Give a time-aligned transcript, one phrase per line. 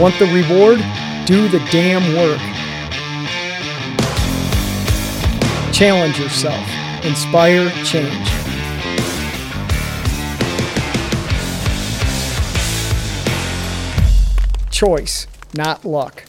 [0.00, 0.78] Want the reward?
[1.26, 2.40] Do the damn work.
[5.74, 6.66] Challenge yourself.
[7.04, 8.30] Inspire change.
[14.70, 16.24] Choice, not luck.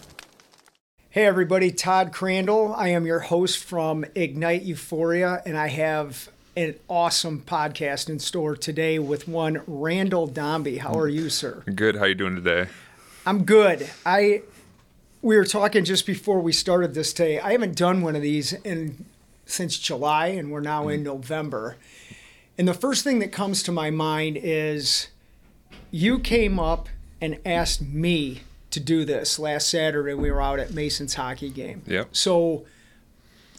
[1.10, 2.74] Hey everybody, Todd Crandall.
[2.76, 8.58] I am your host from Ignite Euphoria, and I have an awesome podcast in store
[8.58, 10.80] today with one Randall Dombey.
[10.80, 11.64] How are you, sir?
[11.74, 11.96] Good.
[11.96, 12.68] How are you doing today?
[13.26, 13.90] I'm good.
[14.06, 14.42] I
[15.22, 17.40] we were talking just before we started this today.
[17.40, 19.06] I haven't done one of these in
[19.46, 21.78] since July, and we're now in November.
[22.58, 25.08] And the first thing that comes to my mind is
[25.92, 26.90] you came up
[27.20, 30.14] and asked me to do this last Saturday.
[30.14, 31.84] We were out at Mason's hockey game.
[31.86, 32.10] Yep.
[32.14, 32.66] So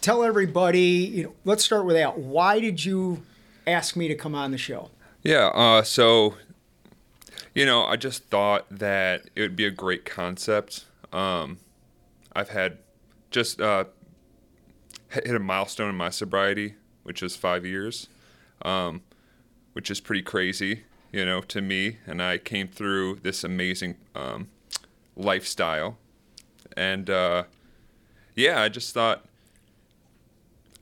[0.01, 2.19] tell everybody, you know, let's start with that.
[2.19, 3.23] Why did you
[3.67, 4.91] ask me to come on the show?
[5.23, 5.47] Yeah.
[5.48, 6.34] Uh, so,
[7.55, 10.86] you know, I just thought that it would be a great concept.
[11.12, 11.58] Um,
[12.34, 12.78] I've had
[13.31, 13.84] just uh,
[15.08, 18.08] hit a milestone in my sobriety, which is five years,
[18.62, 19.03] um,
[19.75, 21.98] which is pretty crazy, you know, to me.
[22.06, 24.48] And I came through this amazing um,
[25.17, 25.98] lifestyle,
[26.77, 27.45] and uh,
[28.34, 29.27] yeah, I just thought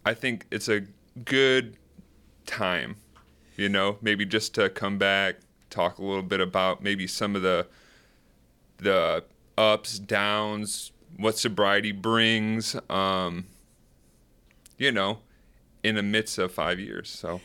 [0.04, 0.82] I think it's a
[1.24, 1.76] good
[2.46, 2.96] time,
[3.56, 5.36] you know, maybe just to come back,
[5.70, 7.66] talk a little bit about maybe some of the
[8.78, 9.24] the
[9.58, 13.46] ups, downs, what sobriety brings, um,
[14.78, 15.18] you know,
[15.82, 17.08] in the midst of five years.
[17.08, 17.40] So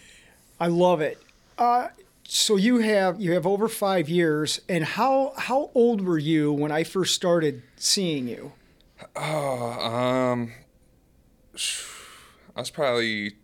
[0.60, 1.22] I love it.
[1.58, 1.90] Uh,
[2.24, 6.72] so you have you have over five years, and how how old were you when
[6.72, 8.54] I first started seeing you?
[9.16, 10.54] Oh, um,
[12.56, 13.36] I was probably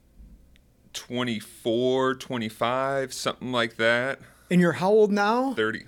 [0.94, 4.20] 24, 25, something like that.
[4.52, 5.54] And you're how old now?
[5.54, 5.86] 30.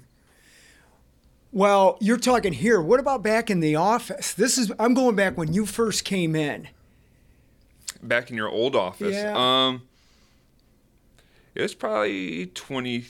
[1.52, 2.82] Well, you're talking here.
[2.82, 4.34] What about back in the office?
[4.34, 6.70] This is I'm going back when you first came in.
[8.02, 9.14] Back in your old office.
[9.14, 9.36] Yeah.
[9.36, 9.84] Um
[11.54, 13.06] it was probably 20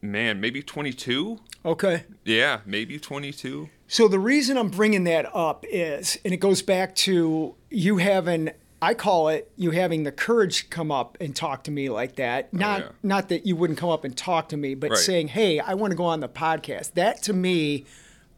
[0.00, 1.40] man, maybe 22?
[1.64, 2.04] Okay.
[2.24, 3.68] Yeah, maybe 22.
[3.88, 8.50] So the reason I'm bringing that up is, and it goes back to you having,
[8.82, 12.16] I call it you having the courage to come up and talk to me like
[12.16, 12.48] that.
[12.54, 12.88] Oh, not yeah.
[13.02, 14.98] not that you wouldn't come up and talk to me, but Right.
[14.98, 17.84] saying, "Hey, I want to go on the podcast." That to me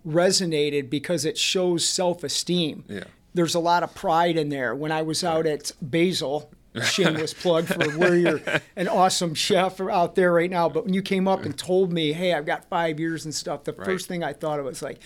[0.07, 2.85] resonated because it shows self-esteem.
[2.89, 3.05] Yeah.
[3.35, 4.75] There's a lot of pride in there.
[4.75, 6.51] When I was out at Basil,
[6.83, 8.41] shameless plug for where you're
[8.77, 10.69] an awesome chef out there right now.
[10.69, 13.65] But when you came up and told me, "Hey, I've got five years and stuff,"
[13.65, 14.99] the first thing I thought of was like,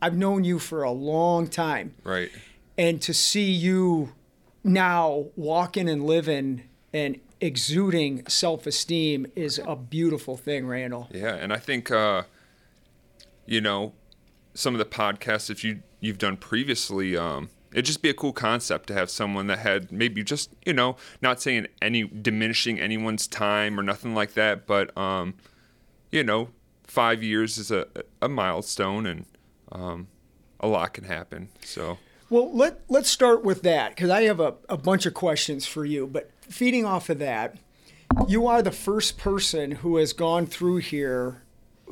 [0.00, 2.30] "I've known you for a long time." Right.
[2.76, 4.12] and to see you
[4.64, 11.58] now walking and living and exuding self-esteem is a beautiful thing randall Yeah, and I
[11.58, 12.22] think uh,
[13.46, 13.92] you know
[14.54, 18.32] some of the podcasts if you you've done previously, um, it'd just be a cool
[18.32, 23.26] concept to have someone that had maybe just you know not saying any diminishing anyone's
[23.26, 25.34] time or nothing like that, but um,
[26.10, 26.48] you know
[26.84, 27.86] five years is a
[28.22, 29.26] a milestone and
[29.72, 30.08] um,
[30.60, 31.48] a lot can happen.
[31.62, 31.98] So
[32.30, 35.84] well let, let's start with that because i have a, a bunch of questions for
[35.84, 37.56] you but feeding off of that
[38.28, 41.42] you are the first person who has gone through here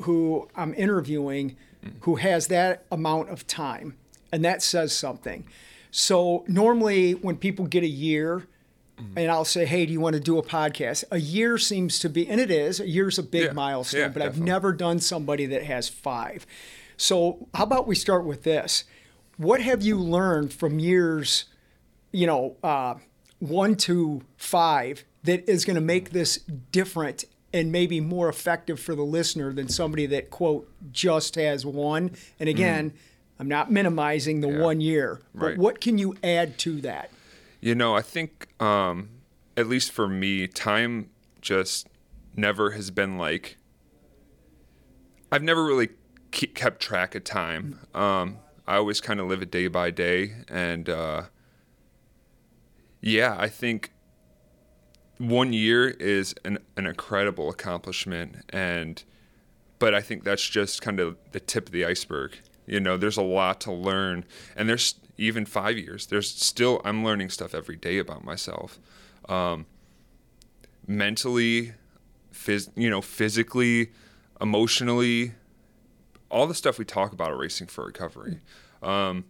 [0.03, 1.55] who i'm interviewing
[2.01, 3.95] who has that amount of time
[4.31, 5.45] and that says something
[5.91, 8.47] so normally when people get a year
[8.99, 9.17] mm-hmm.
[9.17, 12.09] and I'll say, "Hey, do you want to do a podcast?" A year seems to
[12.09, 12.79] be, and it is.
[12.79, 16.45] A year's a big Yeah, milestone, yeah, but I've never done somebody that has five.
[16.97, 18.85] So, how about we start with this?
[19.37, 21.45] What have you learned from years,
[22.11, 22.95] you know, uh,
[23.39, 26.37] one to five that is going to make this
[26.71, 32.11] different and maybe more effective for the listener than somebody that quote just has one?
[32.39, 32.93] And again,
[33.39, 34.57] I'm not minimizing the Mm.
[34.57, 34.63] Yeah.
[34.63, 35.57] one year, but Right.
[35.57, 37.09] what can you add to that?
[37.59, 39.09] You know, I think, um,
[39.57, 41.09] at least for me, time
[41.41, 41.87] just
[42.35, 43.57] never has been like.
[45.31, 45.87] I've never really
[46.31, 47.79] ke- kept track of time.
[47.95, 51.23] Um, I always kind of live it day by day, and uh,
[53.01, 53.91] yeah, I think
[55.17, 59.03] one year is an, an incredible accomplishment, and
[59.79, 62.37] but I think that's just kind of the tip of the iceberg.
[62.65, 64.23] You know, there's a lot to learn,
[64.55, 66.05] and there's even five years.
[66.05, 68.79] There's still I'm learning stuff every day about myself,
[69.27, 69.65] um,
[70.87, 71.73] mentally,
[72.33, 73.91] phys- you know, physically,
[74.39, 75.33] emotionally,
[76.33, 78.39] all the stuff we talk about at Racing for Recovery.
[78.81, 79.25] Um,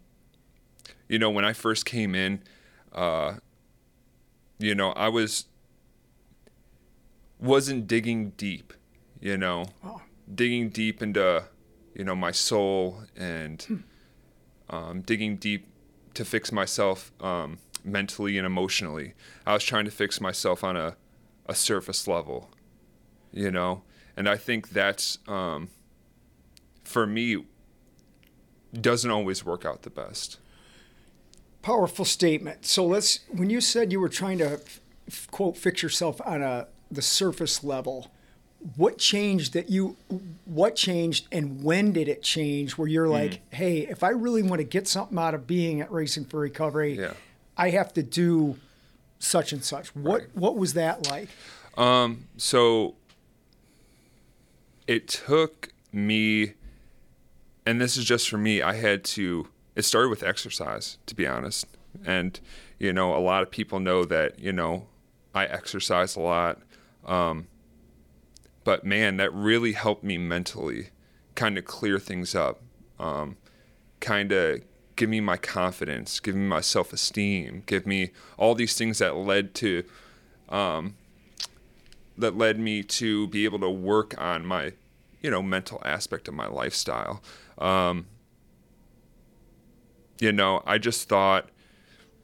[1.10, 2.42] you know, when I first came in,
[2.94, 3.36] uh,
[4.58, 5.46] you know, I was
[7.40, 8.74] wasn't digging deep,
[9.20, 10.02] you know, Oh.
[10.34, 11.46] digging deep into
[11.94, 13.84] you know, my soul and
[14.70, 15.68] um, digging deep
[16.16, 19.14] to fix myself um, mentally and emotionally.
[19.46, 20.96] I was trying to fix myself on a,
[21.46, 22.50] a surface level,
[23.32, 23.84] you know,
[24.18, 25.70] and I think that's um,
[26.84, 27.46] for me
[28.80, 30.38] doesn't always work out the best.
[31.62, 32.66] Powerful statement.
[32.66, 33.20] So let's.
[33.30, 34.60] When you said you were trying to
[35.32, 38.12] quote fix yourself on a the surface level,
[38.76, 39.96] what changed that you?
[40.46, 42.78] What changed and when did it change?
[42.78, 45.92] Where you're like, hey, if I really want to get something out of being at
[45.92, 47.14] Racing for Recovery, Yeah.
[47.56, 48.58] I have to do
[49.20, 49.96] such and such.
[49.96, 50.30] What Right.
[50.34, 51.30] What was that like?
[51.78, 52.96] Um, so
[54.86, 56.54] it took me,
[57.66, 61.28] and this is just for me, I had to, it started with exercise, to be
[61.28, 61.66] honest.
[62.06, 62.40] And,
[62.80, 64.88] you know, a lot of people know that, you know,
[65.34, 66.62] I exercise a lot.
[67.06, 67.48] Um,
[68.64, 70.90] but man, that really helped me mentally
[71.36, 72.62] kind of clear things up,
[73.00, 73.38] um,
[74.00, 74.62] kind of
[74.96, 79.16] give me my confidence, give me my self esteem, give me all these things that
[79.16, 79.84] led to
[82.18, 84.74] that led me to be able to work on my
[85.24, 87.24] you know mental aspect of my lifestyle.
[87.58, 88.06] Um,
[90.20, 91.50] you know i just thought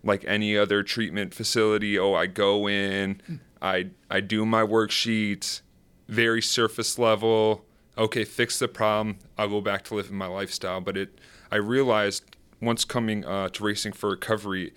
[0.04, 3.20] like any other treatment facility oh i go in
[3.64, 5.62] i i do my worksheets
[6.08, 7.66] very surface level
[7.98, 10.80] okay fix the problem i'll go back to living my lifestyle.
[10.80, 11.20] But it
[11.52, 12.24] i realized
[12.62, 14.72] once coming uh, to racing for recovery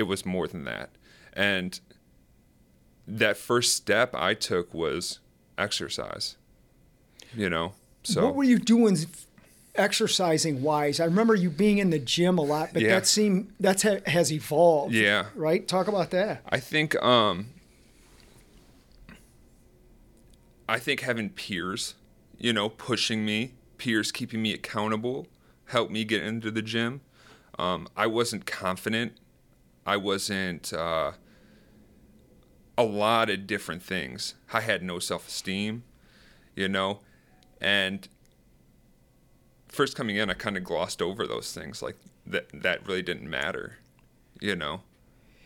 [0.00, 0.90] it was more than that.
[1.34, 1.78] And
[3.06, 5.20] that first step I took was
[5.58, 6.36] exercise.
[7.34, 8.96] You know, so what were you doing
[9.76, 10.98] exercising wise?
[11.00, 12.90] I remember you being in the gym a lot, but Yeah.
[12.96, 14.94] that seemed that's ha- has evolved.
[14.94, 15.26] Yeah.
[15.34, 15.66] Right.
[15.68, 16.42] Talk about that.
[16.48, 17.46] I think um
[20.68, 21.94] I think having peers,
[22.38, 25.26] you know, pushing me, peers keeping me accountable,
[25.66, 27.00] helped me get into the gym.
[27.58, 29.14] Um, I wasn't confident.
[29.84, 31.12] I wasn't uh,
[32.78, 34.34] a lot of different things.
[34.52, 35.82] I had no self esteem,
[36.54, 37.00] you know,
[37.60, 38.08] and
[39.68, 41.96] first coming in, I kind of glossed over those things, like
[42.26, 43.78] that that really didn't matter,
[44.40, 44.82] you know.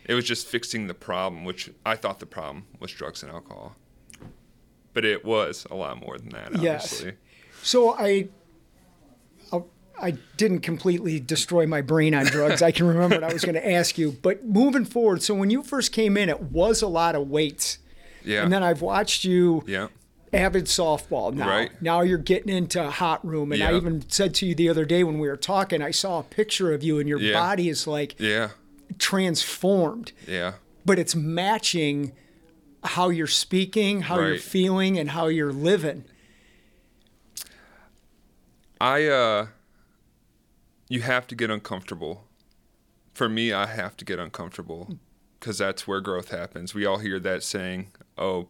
[0.07, 3.75] It was just fixing the problem, which I thought the problem was drugs and alcohol,
[4.93, 6.49] but it was a lot more than that.
[6.55, 7.07] obviously.
[7.07, 7.15] Yes.
[7.63, 8.29] So I,
[9.53, 9.69] I'll-
[9.99, 12.61] I didn't completely destroy my brain on drugs.
[12.63, 14.11] I can remember what I was going to ask you.
[14.21, 17.79] But moving forward, so when you first came in, it was a lot of weights.
[18.25, 19.87] yeah, And then I've watched you yeah,
[20.35, 21.49] avid softball now.
[21.49, 21.83] Right.
[21.83, 23.53] Now you're getting into a hot room.
[23.53, 26.19] And I even said to you the other day when we were talking, I saw
[26.21, 27.33] a picture of you and your Yeah.
[27.39, 28.51] body is like yeah,
[28.99, 30.13] transformed.
[30.27, 30.55] yeah.
[30.85, 32.13] but it's matching
[32.85, 36.05] how you're speaking, how you're feeling, and how you're living.
[38.81, 39.47] I uh
[40.89, 42.27] you have to get uncomfortable.
[43.15, 44.99] For me, I have to get uncomfortable
[45.41, 46.75] cuz that's where growth happens.
[46.75, 48.49] We all hear that saying, "Oh,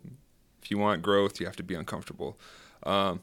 [0.64, 2.38] if you want growth, you have to be uncomfortable."
[2.82, 3.20] Um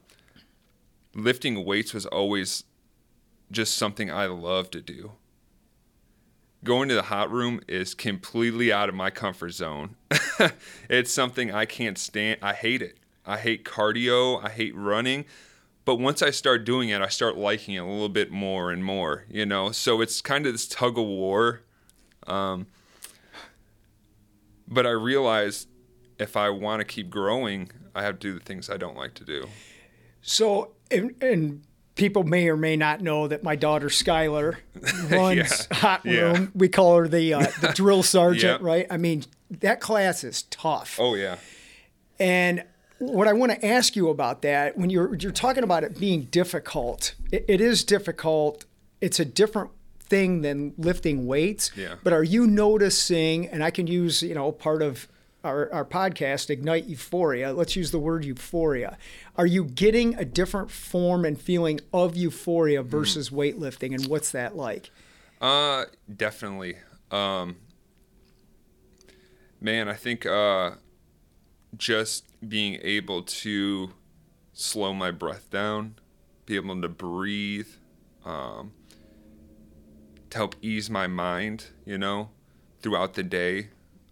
[1.14, 2.64] lifting weights was always
[3.52, 5.14] just something I love to do.
[6.64, 9.96] Going to the hot room is completely out of my comfort zone.
[10.90, 12.40] it's something I can't stand.
[12.42, 12.98] I hate it.
[13.26, 14.44] I hate cardio.
[14.44, 15.26] I hate running.
[15.86, 18.86] But once I start doing it, I start liking it a little bit more and
[18.86, 19.72] more, you know?
[19.72, 21.62] So it's kind of this tug of war.
[22.28, 22.68] Um,
[24.68, 25.66] but I realize
[26.22, 29.14] if I want to keep growing, I have to do the things I don't like
[29.16, 29.48] to do.
[30.22, 31.64] So, and, and
[31.96, 34.58] people may or may not know that my daughter Skylar
[35.10, 35.78] runs Yeah.
[35.78, 36.20] hot Yeah.
[36.22, 36.52] room.
[36.56, 38.62] We call her the uh, the drill sergeant, Yep.
[38.62, 38.88] right?
[38.90, 40.98] I mean, that class is tough.
[41.00, 41.38] Oh, yeah.
[42.20, 42.64] And
[43.00, 46.24] what I want to ask you about that, when you're you're talking about it being
[46.26, 48.66] difficult, it, it is difficult.
[49.02, 51.72] It's a different thing than lifting weights.
[51.76, 51.96] Yeah.
[52.04, 53.48] But are you noticing?
[53.48, 55.08] And I can use you know part of
[55.44, 57.54] our, our podcast, Ignite Euphoria.
[57.54, 58.98] Let's use the word euphoria.
[59.36, 64.56] Are you getting a different form and feeling of euphoria versus weightlifting, and what's that
[64.56, 64.92] like?
[65.40, 66.76] Uh, definitely.
[67.10, 67.58] Um,
[69.60, 70.72] man, I think uh,
[71.76, 73.94] just being able to
[74.54, 75.96] slow my breath down,
[76.46, 77.68] be able to breathe,
[78.26, 78.74] um,
[80.30, 82.30] to help ease my mind, you know,
[82.82, 83.70] throughout the day.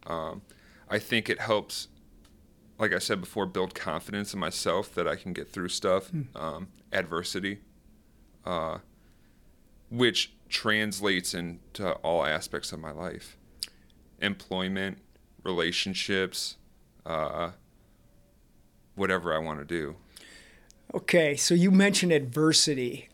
[0.08, 0.42] Um,
[0.90, 1.88] I think it helps,
[2.78, 6.70] like I said before, build confidence in myself that I can get through stuff, um,
[6.92, 7.60] adversity.
[8.46, 8.80] Uh,
[9.92, 13.38] which translates into all aspects of my life
[14.22, 14.98] employment
[15.44, 16.56] relationships
[17.06, 17.52] uh,
[18.96, 19.96] whatever i want to do
[20.94, 23.10] Okay, so you mentioned adversity.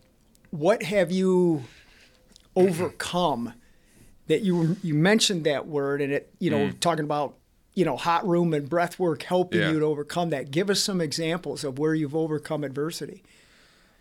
[0.51, 1.65] What have you
[2.55, 3.53] overcome
[4.27, 7.36] that you you mentioned that word and it you know talking about
[7.75, 9.72] you know hot room and breath work helping Yeah.
[9.72, 10.50] you to overcome that.
[10.50, 13.22] Give us some examples of where you've overcome adversity.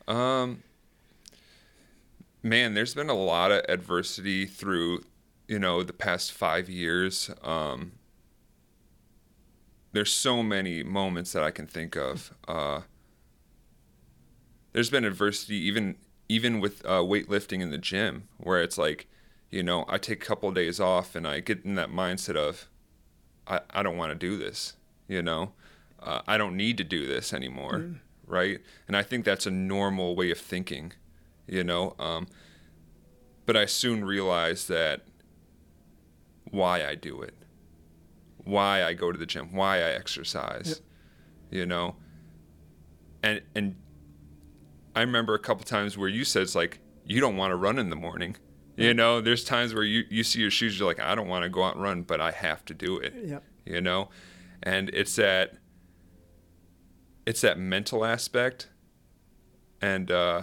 [0.09, 0.63] Um,
[2.43, 5.03] man, there's been a lot of adversity through,
[5.49, 7.31] you know, the past five years.
[7.43, 7.93] Um,
[9.93, 12.35] there's so many moments that I can think of.
[12.49, 12.83] Uh,
[14.73, 15.97] there's been adversity even
[16.29, 19.07] even with uh, weightlifting in the gym, where it's like,
[19.51, 22.35] you know, I take a couple of days off and I get in that mindset
[22.35, 22.67] of,
[23.47, 24.75] I, I don't want to do this,
[25.09, 25.53] you know,
[26.03, 27.77] uh, I don't need to do this anymore,
[28.27, 28.61] right?
[28.89, 30.93] And I think that's a normal way of thinking,
[31.47, 31.95] you know.
[31.99, 32.27] Um,
[33.47, 35.03] but I soon realized that
[36.51, 37.35] why I do it,
[38.45, 40.81] why I go to the gym, why I exercise,
[41.51, 41.97] you know,
[43.23, 43.77] and and
[44.95, 47.79] I remember a couple times where you said it's like you don't want to run
[47.79, 48.37] in the morning.
[48.77, 51.45] You know, there's times where you, you see your shoes, you're like, I don't want
[51.45, 53.15] to go out and run, but I have to do it.
[53.25, 53.45] Yep.
[53.65, 54.09] You know?
[54.63, 55.55] And it's that
[57.27, 58.69] it's that mental aspect.
[59.81, 60.43] And uh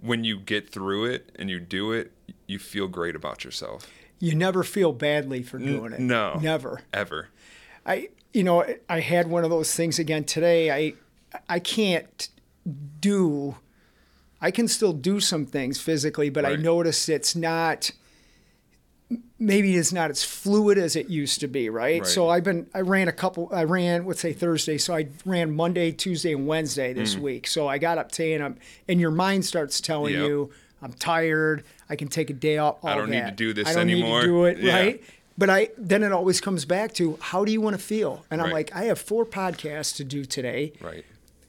[0.00, 2.12] when you get through it and you do it,
[2.46, 3.90] you feel great about yourself.
[4.20, 6.00] You never feel badly for doing it.
[6.00, 6.38] no.
[6.40, 6.82] Never.
[6.92, 7.28] Ever.
[7.84, 10.70] I you know I had one of those things again today.
[10.70, 10.94] I
[11.48, 12.28] I can't
[13.00, 13.56] do.
[14.40, 16.60] I can still do some things physically, but I Right.
[16.60, 17.90] notice it's not.
[19.40, 22.02] Maybe it's not as fluid as it used to be, right?
[22.02, 22.06] Right.
[22.08, 22.66] So I've been.
[22.74, 23.48] I ran a couple.
[23.52, 24.76] I ran, let's say Thursday.
[24.76, 27.46] So I ran Monday, Tuesday, and Wednesday this week.
[27.46, 30.18] So I got up today, and I'm, and your mind starts telling Mm.
[30.18, 30.28] Yep.
[30.28, 30.50] you,
[30.82, 31.64] I'm tired.
[31.88, 32.84] I can take a day off.
[32.84, 34.20] I don't need to do this I don't anymore.
[34.20, 34.74] need to do it, Yeah.
[34.76, 35.02] right?
[35.38, 38.26] But I then it always comes back to how do you want to feel?
[38.30, 38.54] And I'm Right.
[38.54, 40.72] like, I have four podcasts to do today.
[40.82, 41.04] Right.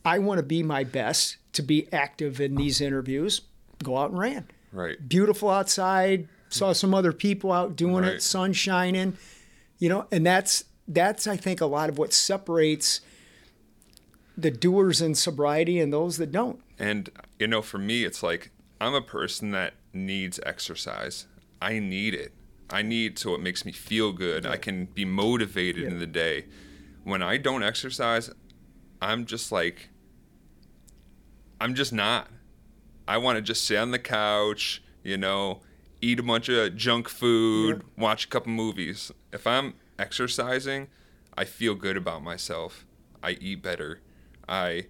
[0.09, 3.41] I want to be my best to be active in these interviews.
[3.83, 4.47] Go out and ran.
[4.71, 4.97] Right.
[5.07, 6.27] Beautiful outside.
[6.49, 8.21] Saw some other people out doing it, Right.
[8.21, 9.17] sun shining.
[9.77, 13.01] You know, and that's that's I think a lot of what separates
[14.35, 16.59] the doers in sobriety and those that don't.
[16.79, 18.51] And you know, for me, it's like
[18.81, 21.27] I'm a person that needs exercise.
[21.61, 22.33] I need it.
[22.71, 24.45] I need so it makes me feel good.
[24.47, 26.45] I can be motivated in the day.
[27.03, 28.31] When I don't exercise,
[29.01, 29.89] I'm just like
[31.59, 32.29] I'm just not.
[33.07, 35.61] I want to just sit on the couch, you know,
[36.01, 39.11] eat a bunch of junk food, watch a couple movies.
[39.33, 40.87] If I'm exercising,
[41.37, 42.85] I feel good about myself.
[43.21, 44.01] I eat better.
[44.47, 44.87] I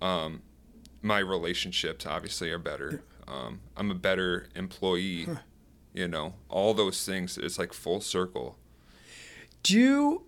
[0.00, 0.42] um
[1.02, 3.02] my relationships obviously are better.
[3.26, 5.26] Um, I'm a better employee.
[5.94, 7.36] You know, all those things.
[7.38, 8.56] It's like full circle.
[9.62, 10.22] Do you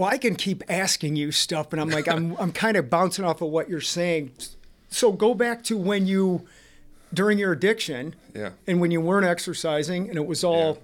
[0.00, 3.22] well, I can keep asking you stuff, and I'm like, I'm, I'm kind of bouncing
[3.22, 4.32] off of what you're saying.
[4.88, 6.46] So go back to when you,
[7.12, 8.52] during your addiction, Yeah.
[8.66, 10.78] and when you weren't exercising, and it was all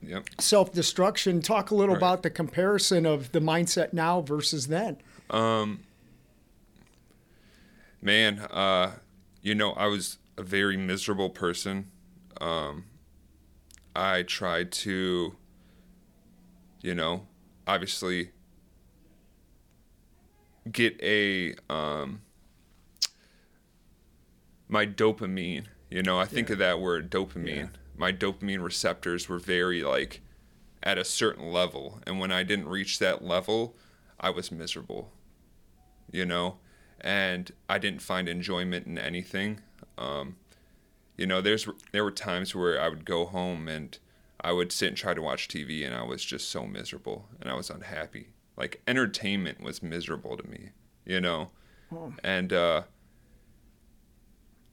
[0.00, 0.28] Yep.
[0.40, 1.42] self destruction.
[1.42, 1.98] Talk a little Right.
[2.00, 4.96] about the comparison of the mindset now versus then.
[5.28, 5.80] Um,
[8.00, 8.92] Man, uh,
[9.42, 11.90] you know, I was a very miserable person.
[12.40, 12.84] Um,
[13.96, 15.34] I tried to,
[16.80, 17.26] you know,
[17.66, 18.30] obviously
[20.70, 22.22] get a um,
[24.68, 25.66] my dopamine.
[25.90, 27.70] You know, I think of that word dopamine.
[27.96, 30.20] My dopamine receptors were very like
[30.82, 33.76] at a certain level, and when I didn't reach that level,
[34.18, 35.12] I was miserable
[36.12, 36.58] you know,
[37.00, 39.60] and I didn't find enjoyment in anything.
[39.98, 40.36] Um,
[41.16, 43.98] you know, there's there were times where I would go home and
[44.40, 47.50] I would sit and try to watch TV, and I was just so miserable and
[47.50, 48.28] I was unhappy.
[48.56, 50.70] Like entertainment was miserable to me,
[51.06, 51.50] you know,
[52.22, 52.82] and uh,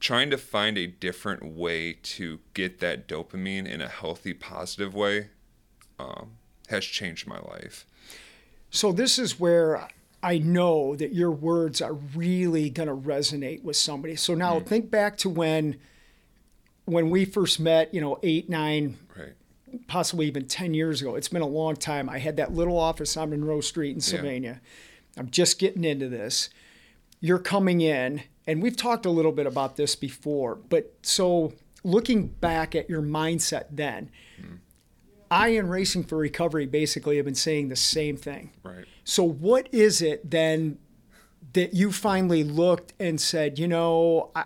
[0.00, 5.28] trying to find a different way to get that dopamine in a healthy, positive way
[5.98, 6.32] um,
[6.68, 7.86] has changed my life.
[8.70, 9.88] So this is where
[10.22, 14.16] I know that your words are really going to resonate with somebody.
[14.16, 15.78] So now think back to when
[16.86, 19.32] when we first met, you know, 8, 9, Right.
[19.86, 21.14] Possibly even 10 years ago.
[21.14, 22.08] It's been a long time.
[22.08, 24.60] I had that little office on Monroe Street in Sylvania.
[25.16, 26.50] I'm just getting into this.
[27.20, 31.52] You're coming in, and we've talked a little bit about this before, but so
[31.84, 34.10] looking back at your mindset then,
[34.40, 34.56] hmm.
[35.30, 38.50] I in Racing for Recovery basically have been saying the same thing.
[38.62, 38.84] Right.
[39.04, 40.78] So, what is it then
[41.52, 44.44] that you finally looked and said, you know, I,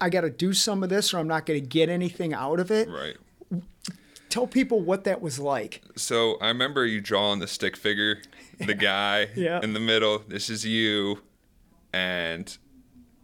[0.00, 2.60] I got to do some of this or I'm not going to get anything out
[2.60, 2.88] of it?
[2.88, 3.16] Right.
[4.36, 5.80] Tell people what that was like.
[5.96, 8.18] So I remember you drawing the stick figure,
[8.58, 9.60] the guy Yeah.
[9.62, 10.18] in the middle.
[10.28, 11.22] This is you.
[11.94, 12.58] and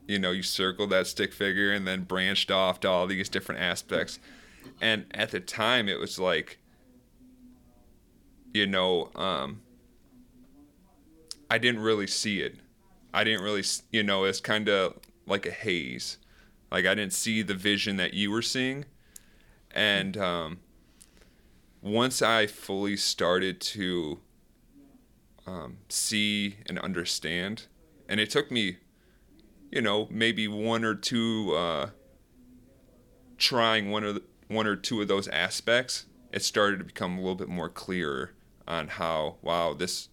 [0.09, 3.61] you know you circled that stick figure and then branched off to all these different
[3.61, 4.19] aspects
[4.81, 6.59] and at the time it was like
[8.55, 9.61] you know um
[11.51, 12.57] i didn't really see it
[13.15, 14.95] i didn't really you know it's kind of
[15.27, 16.17] like a haze
[16.71, 18.85] like i didn't see the vision that you were seeing
[19.73, 20.59] and um
[21.83, 24.21] once i fully started to
[25.47, 27.67] um, see and understand
[28.09, 28.77] and it took me
[29.71, 31.91] you know maybe one or two uh,
[33.37, 34.15] trying one or
[34.49, 38.31] one or two of those aspects it started to become a little bit more clearer
[38.69, 40.09] on how wow this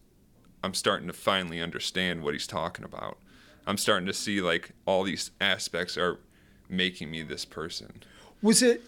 [0.64, 3.18] i'm starting to finally understand what he's talking about.
[3.70, 6.20] I'm starting to see like all these aspects are
[6.68, 8.02] making me this person.
[8.42, 8.82] Was it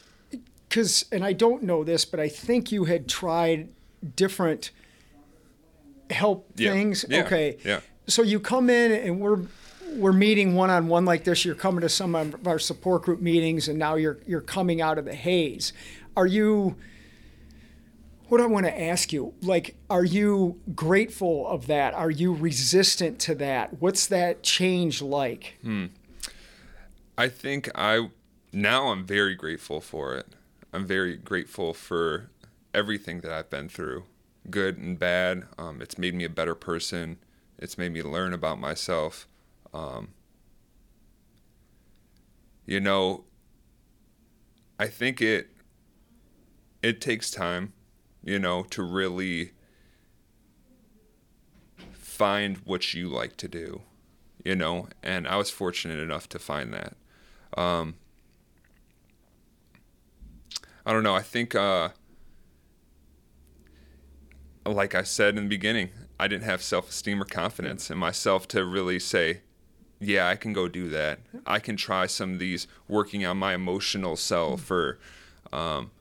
[0.71, 3.67] because, and I don't know this, but I think you had tried
[4.15, 4.71] different
[6.09, 6.71] help Yeah.
[6.71, 7.03] things.
[7.09, 7.25] Yeah.
[7.25, 7.57] Okay.
[7.65, 7.81] Yeah.
[8.07, 9.39] So you come in and we're
[9.95, 11.43] we're meeting one on one like this.
[11.43, 14.97] You're coming to some of our support group meetings, and now you're you're coming out
[14.97, 15.73] of the haze.
[16.15, 16.77] Are you?
[18.29, 19.33] What do I want to ask you?
[19.41, 21.93] Like, are you grateful of that?
[21.93, 23.81] Are you resistant to that?
[23.81, 25.55] What's that change like?
[25.61, 25.87] Hmm.
[27.17, 28.09] I think I
[28.53, 30.27] now I'm very grateful for it.
[30.73, 32.29] I'm very grateful for
[32.73, 34.05] everything that I've been through,
[34.49, 35.43] good and bad.
[35.57, 37.17] Um, it's made me a better person.
[37.57, 39.27] It's made me learn about myself.
[39.73, 40.09] Um,
[42.65, 43.25] you know,
[44.79, 45.49] I think it
[46.81, 47.73] it takes time,
[48.23, 49.51] you know, to really
[51.93, 53.81] find what you like to do,
[54.43, 56.95] you know, and I was fortunate enough to find that.
[57.59, 57.95] Um,
[60.85, 61.15] I don't know.
[61.15, 61.89] I think, uh,
[64.65, 68.47] like I said in the beginning, I didn't have self esteem or confidence in myself
[68.49, 69.41] to really say,
[69.99, 71.19] yeah, I can go do that.
[71.45, 74.99] I can try some of these working on my emotional self or,
[75.53, 75.91] um,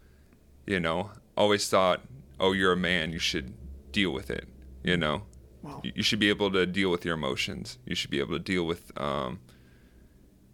[0.67, 2.03] you know, always thought,
[2.39, 3.53] oh, you're a man, you should
[3.93, 4.49] deal with it,
[4.83, 5.23] you know.
[5.63, 5.83] Wow.
[5.85, 7.79] You you should be able to deal with your emotions.
[7.85, 9.41] You should be able to deal with, um,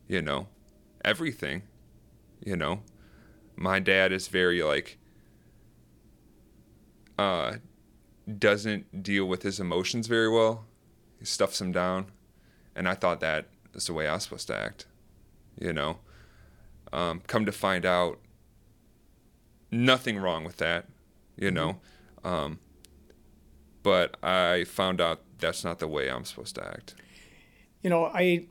[0.09, 0.49] you know,
[1.05, 1.63] everything.
[2.45, 2.83] You know,
[3.57, 4.99] my dad is very like,
[7.19, 7.57] uh,
[8.39, 10.67] doesn't deal with his emotions very well.
[11.19, 12.13] He stuffs them down,
[12.75, 14.87] and I thought that is the way I was supposed to act.
[15.59, 15.99] You know,
[16.93, 18.19] um, come to find out,
[19.71, 20.87] nothing wrong with that.
[21.37, 21.81] You know,
[22.25, 22.59] um,
[23.83, 26.95] but I found out that's not the way I'm supposed to act.
[27.83, 28.47] you know, I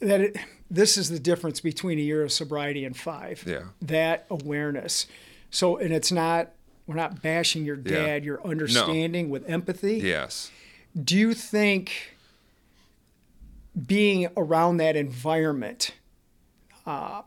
[0.00, 0.36] that it,
[0.70, 3.44] this is the difference between a year of sobriety and five.
[3.46, 3.64] Yeah.
[3.82, 5.06] That awareness.
[5.50, 6.50] So, and it's not
[6.86, 8.06] we're not bashing your Yeah.
[8.06, 8.24] dad.
[8.24, 9.98] You're understanding with empathy.
[9.98, 10.50] Yes.
[11.00, 12.16] Do you think
[13.86, 15.92] being around that environment
[16.84, 17.22] uh,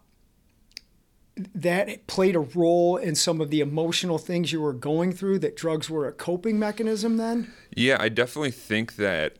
[1.56, 5.40] that played a role in some of the emotional things you were going through?
[5.40, 7.54] That drugs were a coping mechanism then?
[7.76, 9.38] Yeah, I definitely think that,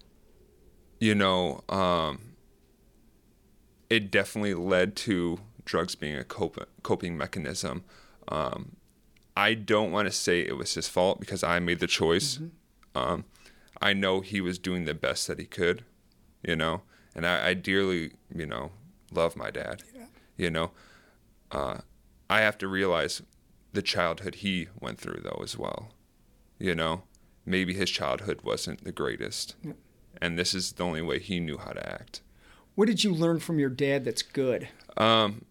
[1.00, 2.20] you know, um,
[3.94, 7.84] it definitely led to drugs being a cop- coping mechanism.
[8.28, 8.76] Um,
[9.38, 12.40] I don't want to say it was his fault because I made the choice.
[12.96, 13.26] Um,
[13.80, 15.84] I know he was doing the best that he could,
[16.42, 16.82] you know,
[17.16, 18.72] and I, I dearly, you know,
[19.12, 19.84] love my dad.
[20.38, 20.72] You know,
[21.52, 21.78] uh,
[22.32, 23.22] I have to realize
[23.74, 25.92] the childhood he went through though as well.
[26.58, 27.04] You know,
[27.46, 29.56] maybe his childhood wasn't the greatest,
[30.20, 32.22] and this is the only way he knew how to act.
[32.76, 34.68] What did you learn from your dad that's good?
[34.98, 35.46] Um,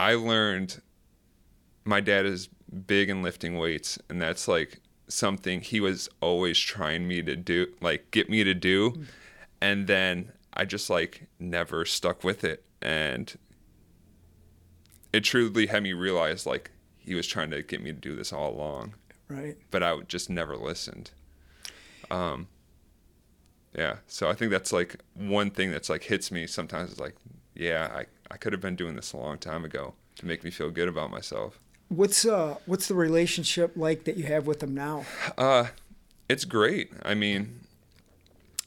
[0.00, 0.80] I learned
[1.84, 2.48] my dad is
[2.86, 7.66] big in lifting weights, and that's like something he was always trying me to do,
[7.80, 9.04] like get me to do,
[9.60, 13.36] and then I just like never stuck with it, and
[15.12, 18.32] it truly had me realize like he was trying to get me to do this
[18.32, 18.94] all along,
[19.28, 19.56] Right.
[19.70, 21.10] but I just never listened.
[22.10, 22.48] Um,
[23.74, 26.92] yeah, so I think that's like one thing that's like hits me sometimes.
[26.92, 27.16] Is like,
[27.54, 30.50] yeah, I I could have been doing this a long time ago to make me
[30.50, 31.60] feel good about myself.
[31.88, 35.04] What's uh what's the relationship like that you have with him now?
[35.36, 35.68] Uh,
[36.28, 36.92] it's great.
[37.02, 37.60] I mean,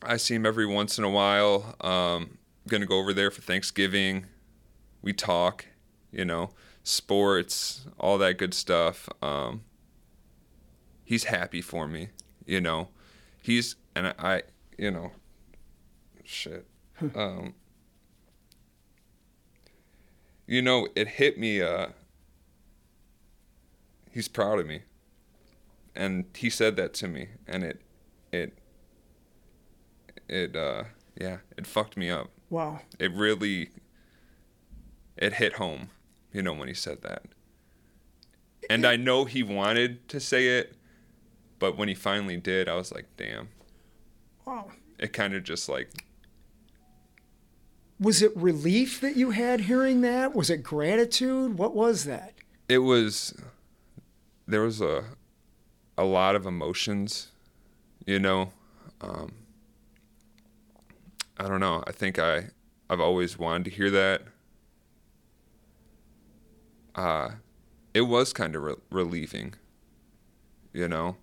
[0.01, 1.75] I see him every once in a while.
[1.81, 2.37] Um,
[2.67, 4.25] gonna go over there for Thanksgiving.
[5.01, 5.65] We talk,
[6.11, 6.51] you know,
[6.83, 9.09] sports, all that good stuff.
[9.21, 9.63] Um,
[11.03, 12.09] he's happy for me,
[12.45, 12.89] you know.
[13.41, 14.43] He's and I
[14.81, 15.11] you know,
[16.25, 16.65] shit.
[17.15, 17.53] Um,
[20.45, 21.61] you know, it hit me.
[21.61, 21.87] Uh,
[24.11, 24.81] he's proud of me
[25.95, 27.81] and he said that to me and it
[28.31, 28.57] it
[30.27, 30.83] it uh
[31.19, 32.29] Yeah, it fucked me up.
[32.49, 32.81] Wow.
[32.99, 33.69] It really
[35.17, 35.89] it hit home,
[36.33, 37.23] you know, when he said that.
[38.69, 40.75] And I know he wanted to say it,
[41.59, 43.49] but when he finally did, I was like, damn.
[44.51, 44.67] Wow.
[44.99, 45.89] It kind of just like
[48.01, 50.35] Was it relief that you had hearing that?
[50.35, 51.57] Was it gratitude?
[51.57, 52.33] What was that?
[52.69, 53.33] it was
[54.47, 55.03] there was a
[55.97, 57.29] a lot of emotions,
[58.05, 58.51] you know.
[58.99, 59.31] Um
[61.37, 61.81] I don't know.
[61.87, 62.49] I think I
[62.89, 64.23] I've always wanted to hear that.
[66.93, 67.29] Uh
[67.93, 69.53] it was kind of re- relieving,
[70.73, 71.15] you know.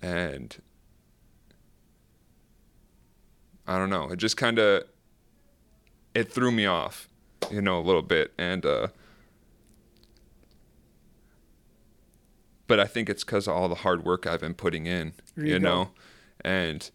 [0.00, 0.56] And
[3.70, 4.10] I don't know.
[4.10, 4.82] It just kind of
[6.12, 7.08] it threw me off,
[7.52, 8.88] you know, a little bit and uh
[12.66, 15.44] but I think it's because of all the hard work I've been putting in, you,
[15.44, 15.64] you go.
[15.64, 15.90] know,
[16.44, 16.90] and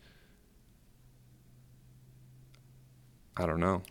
[3.38, 3.82] I don't know.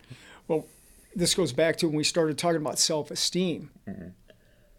[0.47, 0.67] Well,
[1.15, 3.71] this goes back to when we started talking about self esteem.
[3.89, 4.09] Mm-hmm.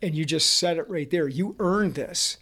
[0.02, 1.26] And you just said it right there.
[1.26, 2.38] You earned this.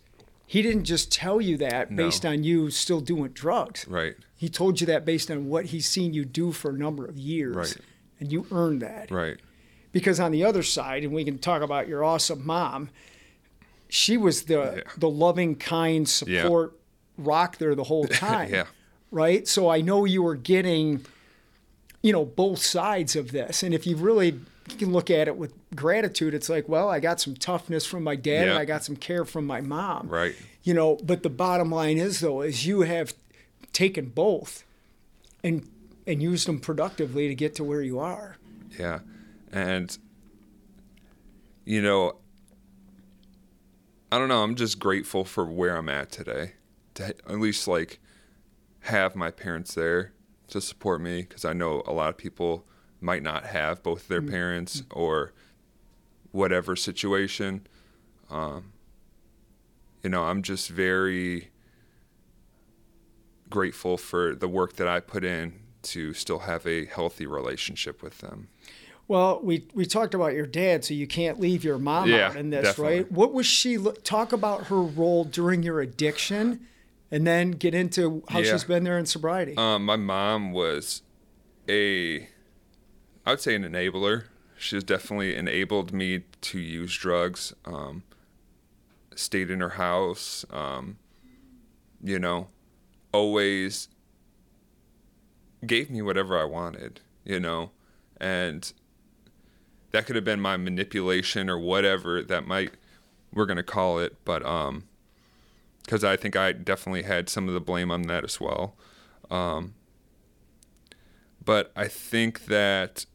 [0.46, 2.04] He didn't just tell you that No.
[2.04, 3.86] based on you still doing drugs.
[3.88, 7.04] Right, He told you that based on what he's seen you do for a number
[7.06, 7.56] of years.
[7.56, 7.76] Right.
[8.20, 9.10] And you earned that.
[9.10, 9.38] right,
[9.92, 12.90] Because on the other side, and we can talk about your awesome mom,
[13.88, 14.92] she was the Yeah.
[14.96, 16.78] the loving, kind support
[17.16, 18.50] rock there the whole time.
[18.52, 18.66] yeah,
[19.10, 19.46] right?
[19.48, 21.04] So I know you were getting,
[22.02, 23.62] you know, both sides of this.
[23.62, 24.40] And if you really
[24.74, 28.02] you can look at it with gratitude, it's like, well, I got some toughness from
[28.04, 30.08] my dad and I got some care from my mom.
[30.08, 33.14] right, You know, but the bottom line is though, is you have
[33.72, 34.64] taken both
[35.42, 35.68] and
[36.06, 38.36] and used them productively to get to where you are.
[38.78, 39.00] yeah,
[39.52, 39.96] and
[41.64, 42.16] you know,
[44.12, 44.42] I don't know.
[44.42, 46.52] I'm just grateful for where I'm at today.
[46.94, 48.00] To at least like
[48.80, 50.12] have my parents there
[50.48, 52.66] to support me because I know a lot of people
[53.04, 55.32] might not have both their parents or
[56.32, 57.66] whatever situation.
[58.30, 58.72] Um,
[60.02, 61.50] you know, I'm just very
[63.50, 68.18] grateful for the work that I put in to still have a healthy relationship with
[68.18, 68.48] them.
[69.06, 72.36] Well, we we talked about your dad, so you can't leave your mom Yeah, out
[72.36, 72.96] in this, definitely.
[73.02, 73.12] right?
[73.12, 76.66] What was she talk about her role during your addiction,
[77.10, 78.52] and then get into how Yeah.
[78.52, 79.54] she's been there in sobriety?
[79.58, 81.02] Um, my mom was
[81.68, 82.28] a,
[83.26, 84.24] I would say an enabler.
[84.58, 87.52] She has definitely enabled me to use drugs.
[87.64, 88.02] Um,
[89.14, 90.44] stayed in her house.
[90.50, 90.98] Um,
[92.02, 92.48] you know,
[93.12, 93.88] always
[95.66, 97.00] gave me whatever I wanted.
[97.24, 97.70] You know,
[98.20, 98.70] and
[99.92, 102.72] that could have been my manipulation or whatever that might
[103.32, 104.84] we're gonna call it, but um,
[105.82, 108.76] because I think I definitely had some of the blame on that as well.
[109.30, 109.74] Um,
[111.44, 113.06] but I think that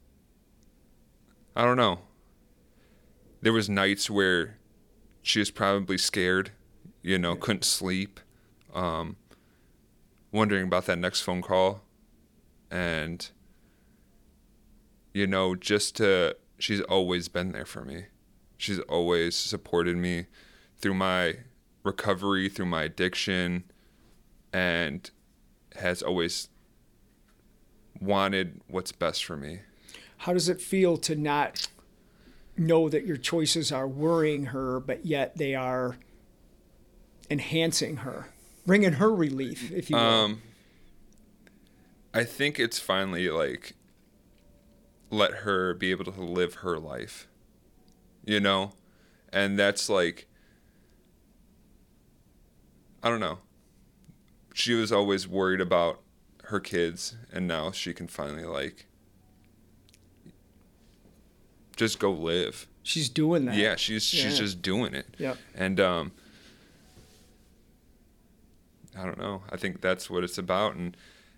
[1.59, 1.99] I don't know.
[3.41, 4.59] There was nights where
[5.21, 6.51] she was probably scared,
[7.01, 8.21] you know, couldn't sleep,
[8.73, 9.17] um,
[10.31, 11.81] wondering about that next phone call,
[12.71, 13.29] and
[15.13, 18.05] you know, just to she's always been there for me.
[18.55, 20.27] She's always supported me
[20.77, 21.39] through my
[21.83, 23.65] recovery, through my addiction,
[24.53, 25.11] and
[25.75, 26.47] has always
[27.99, 29.59] wanted what's best for me.
[30.19, 31.69] How does it feel to not
[32.57, 35.95] know that your choices are worrying her, but yet they are
[37.29, 38.27] enhancing her,
[38.65, 40.03] bringing her relief, if you will?
[40.03, 40.41] Um,
[42.13, 43.75] I think it's finally like
[45.09, 47.29] let her be able to live her life,
[48.25, 48.73] you know,
[49.31, 50.27] and that's like
[53.01, 53.39] I don't know.
[54.53, 56.01] She was always worried about
[56.45, 58.87] her kids, and now she can finally like
[61.79, 62.67] just go live.
[62.83, 63.55] she's doing that.
[63.55, 65.07] Yeah, she's she's just doing it.
[65.17, 65.37] Yep.
[65.55, 66.11] And um
[68.97, 69.43] I don't know.
[69.49, 70.95] I think that's what it's about and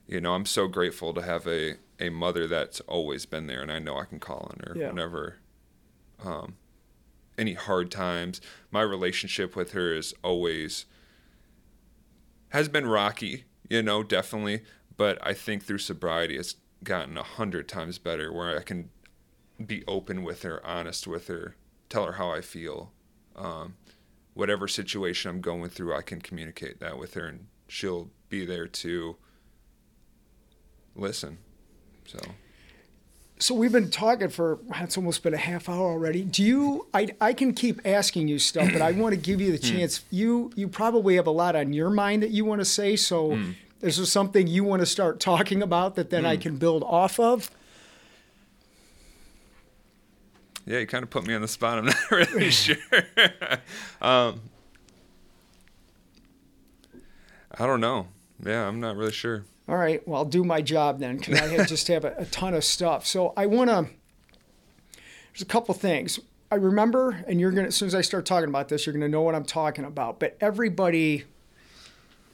[0.08, 3.72] you know, I'm so grateful to have a a mother that's always been there and
[3.72, 4.90] I know I can call on her Yeah.
[4.90, 5.38] whenever
[6.24, 6.56] um
[7.38, 8.42] any hard times.
[8.72, 10.86] My relationship with her is always
[12.50, 14.62] has been rocky, you know, definitely,
[14.98, 18.90] but I think through sobriety it's gotten a hundred times better where I can
[19.68, 21.56] be open with her, honest with her,
[21.90, 22.92] tell her how I feel.
[23.36, 23.76] Um,
[24.34, 28.68] whatever situation I'm going through, I can communicate that with her, and she'll be there
[28.68, 29.16] to
[30.96, 31.38] listen.
[32.06, 32.18] So
[33.40, 36.24] So we've been talking for it's almost been a half hour already.
[36.24, 36.88] Do you?
[36.94, 40.04] I I can keep asking you stuff, but I want to give you the chance.
[40.12, 42.96] You you probably have a lot on your mind that you want to say.
[42.96, 43.40] So
[43.82, 46.42] Is there something you want to start talking about that then I Hmm.
[46.42, 47.50] can build off of?
[50.66, 51.78] Yeah, you kind of put me on the spot.
[51.80, 52.76] I'm not really sure.
[54.02, 54.42] um,
[57.58, 58.08] I don't know.
[58.46, 59.46] Yeah, I'm not really sure.
[59.68, 62.54] All right, well, I'll do my job then because I just have a, a ton
[62.54, 63.06] of stuff.
[63.06, 63.88] So I want to.
[65.34, 66.20] There's a couple things
[66.52, 69.08] I remember, and you're gonna as soon as I start talking about this, you're gonna
[69.08, 70.20] know what I'm talking about.
[70.20, 71.24] But everybody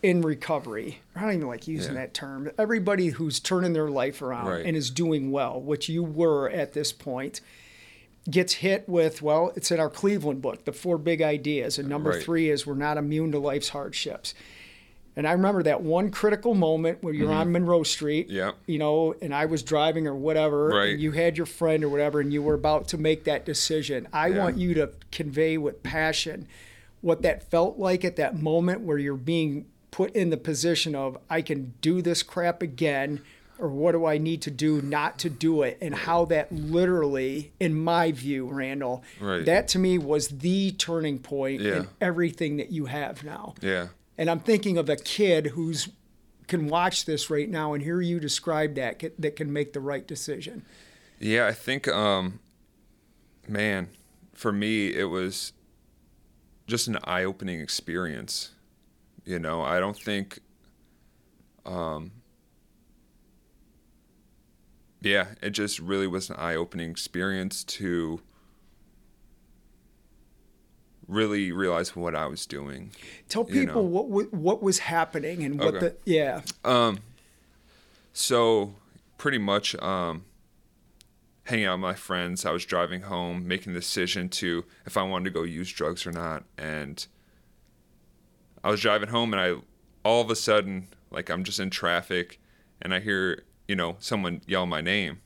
[0.01, 2.01] in recovery, I don't even like using Yeah.
[2.01, 2.49] that term.
[2.57, 4.65] Everybody who's turning their life around Right.
[4.65, 7.41] and is doing well, which you were at this point,
[8.29, 12.11] gets hit with well, it's in our Cleveland book, the four big ideas, and number
[12.11, 12.21] Right.
[12.23, 14.33] three is we're not immune to life's hardships.
[15.15, 18.35] And I remember that one critical moment where you're on Monroe Street, Mm-hmm.
[18.37, 18.51] Yeah.
[18.67, 20.89] you know, and I was driving or whatever, Right.
[20.91, 24.07] and you had your friend or whatever, and you were about to make that decision.
[24.13, 24.37] I Yeah.
[24.43, 26.47] want you to convey with passion
[27.01, 31.17] what that felt like at that moment where you're being put in the position of,
[31.29, 33.21] I can do this crap again,
[33.59, 37.51] or what do I need to do not to do it, and how that literally,
[37.59, 39.45] in my view, Randall, Right.
[39.45, 41.75] that to me was the turning point Yeah.
[41.77, 43.55] in everything that you have now.
[43.61, 43.87] Yeah.
[44.17, 45.89] And I'm thinking of a kid who's
[46.47, 50.07] can watch this right now and hear you describe that that can make the right
[50.07, 50.63] decision.
[51.19, 52.39] Yeah, I think, um,
[53.49, 53.89] man,
[54.33, 55.51] for me, it was
[56.67, 58.51] just an eye opening experience.
[59.25, 60.39] You know, I don't think,
[61.65, 62.11] um,
[65.07, 68.21] yeah, it just really was an eye opening experience to
[71.07, 72.91] really realize what I was doing.
[73.29, 74.01] Tell people know.
[74.01, 75.79] what what was happening and what Okay.
[75.79, 76.41] the yeah.
[76.65, 76.99] Um,
[78.13, 78.75] so
[79.17, 80.25] pretty much, um,
[81.45, 82.45] hanging out with my friends.
[82.45, 86.05] I was driving home, making the decision to if I wanted to go use drugs
[86.05, 87.05] or not, and
[88.63, 89.61] I was driving home, and I
[90.03, 92.39] all of a sudden, like I'm just in traffic,
[92.81, 95.21] and I hear you know someone yell my name,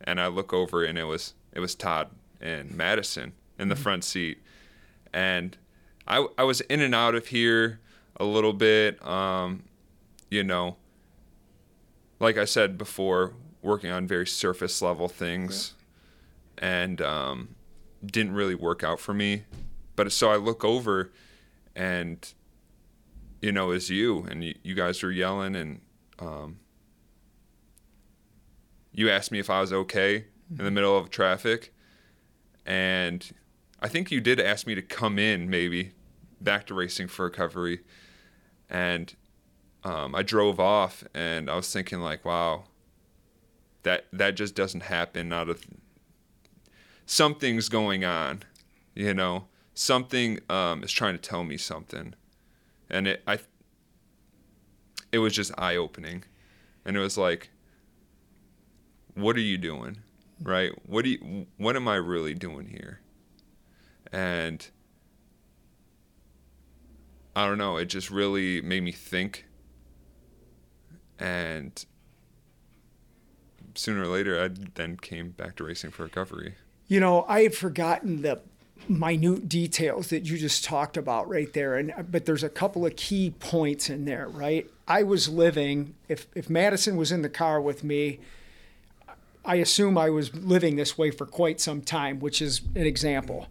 [0.00, 2.08] and I look over, and it was it was Todd
[2.40, 4.38] and Madison in the front seat,
[5.12, 5.56] and
[6.06, 7.80] I I was in and out of here
[8.16, 9.64] a little bit, um,
[10.30, 10.76] you know.
[12.20, 15.74] Like I said before, working on very surface level things,
[16.58, 17.56] and um,
[18.04, 19.42] didn't really work out for me.
[19.96, 21.10] But so I look over,
[21.74, 22.32] and
[23.40, 25.80] you know, it's you, and you, you guys were yelling, and
[26.20, 26.58] um,
[28.92, 31.72] you asked me if I was okay in the middle of traffic,
[32.66, 33.32] and
[33.80, 35.92] I think you did ask me to come in, maybe
[36.40, 37.80] back to racing for recovery,
[38.68, 39.14] and
[39.84, 42.64] um, I drove off and I was thinking like, wow,
[43.82, 45.32] that that just doesn't happen.
[45.32, 45.64] Out of
[47.06, 48.42] something's going on,
[48.94, 52.14] you know, something um, is trying to tell me something,
[52.88, 53.38] and it I
[55.10, 56.24] it was just eye opening,
[56.84, 57.50] and it was like,
[59.14, 59.98] what are you doing,
[60.42, 60.72] right?
[60.86, 63.00] What do you, what am I really doing here,
[64.12, 64.66] and
[67.34, 67.76] I don't know.
[67.76, 69.46] It just really made me think.
[71.18, 71.84] And
[73.74, 76.56] sooner or later, I then came back to racing for recovery.
[76.88, 78.40] You know, I had forgotten the
[78.88, 82.96] minute details that you just talked about right there and but there's a couple of
[82.96, 84.68] key points in there, right?
[84.88, 88.18] I was living if if Madison was in the car with me,
[89.44, 93.48] I assume I was living this way for quite some time, which is an example.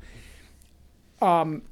[1.22, 1.64] Um,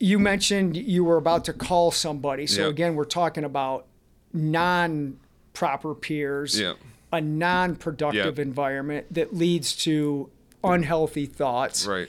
[0.00, 2.46] you mentioned you were about to call somebody.
[2.46, 2.70] So Yep.
[2.70, 3.86] again, we're talking about
[4.32, 6.74] non-proper peers, Yeah.
[7.12, 8.46] a non-productive Yep.
[8.46, 10.28] environment that leads to
[10.64, 11.86] unhealthy thoughts.
[11.86, 12.08] Right.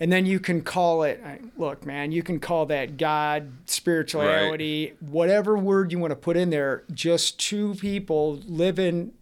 [0.00, 1.22] And then you can call it,
[1.56, 6.50] look, man, you can call that God, spirituality, whatever word you want to put in
[6.50, 9.12] there, just two people living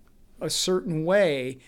[0.40, 1.59] a certain way.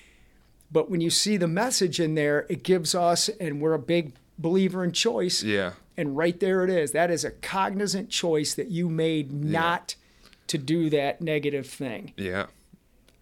[0.71, 4.15] But when you see the message in there, it gives us, and we're a big
[4.39, 5.43] believer in choice.
[5.43, 5.73] Yeah.
[5.97, 6.93] And right there it is.
[6.93, 9.95] That is a cognizant choice that you made not
[10.47, 12.15] to do that negative thing.
[12.17, 12.47] Yeah.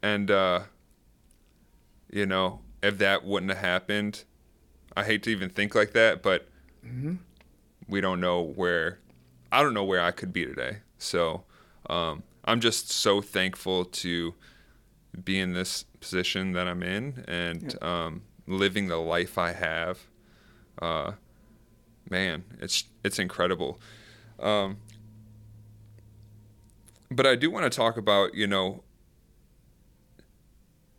[0.03, 0.61] And, uh,
[2.11, 4.25] you know, if that wouldn't have happened,
[4.97, 6.49] I hate to even think like that, but
[7.89, 8.99] we don't know where,
[9.53, 10.79] I don't know where I could be today.
[10.99, 11.45] So
[11.89, 14.35] um, I'm just so thankful to
[15.25, 19.99] be in this position that I'm in and um, living the life I have.
[20.81, 21.13] Uh,
[22.09, 23.81] man, it's it's incredible.
[24.39, 24.79] Um,
[27.11, 28.83] but I do want to talk about, you know,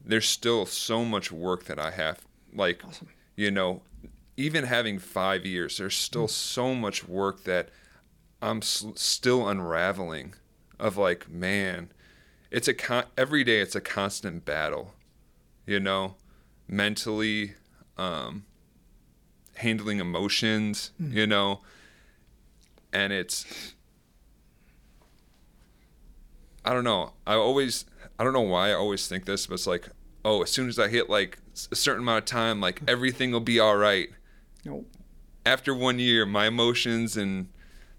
[0.04, 2.20] there's still so much work that I have.
[2.54, 2.84] Like,
[3.36, 3.82] you know,
[4.36, 7.70] even having five years, there's still so much work that
[8.42, 10.34] I'm s- still unraveling
[10.80, 11.92] of like, man,
[12.52, 14.94] it's a con- every day it's a constant battle,
[15.66, 16.16] you know,
[16.68, 17.54] mentally,
[17.98, 18.46] um,
[19.56, 21.14] handling emotions, Mm.
[21.14, 21.62] you know,
[22.94, 23.46] and it's
[26.64, 27.14] I don't know.
[27.26, 27.86] I always
[28.20, 29.90] I don't know why I always think this, but it's like,
[30.24, 31.40] oh, as soon as I hit like
[31.72, 34.10] a certain amount of time, like everything will be all right.
[34.66, 34.86] No.
[35.46, 37.48] After one year, my emotions and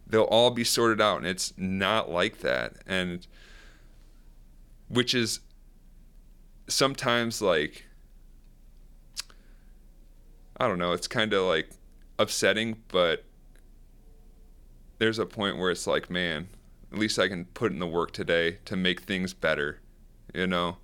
[0.07, 2.75] they'll all be sorted out, and it's not like that.
[2.87, 3.27] And
[4.93, 5.41] which is
[6.69, 7.87] sometimes like
[10.59, 11.71] I don't know, it's kind of like
[12.19, 13.25] upsetting, but
[14.99, 16.49] there's a point where it's like, man,
[16.93, 19.81] at least I can put in the work today to make things better,
[20.33, 20.77] you know?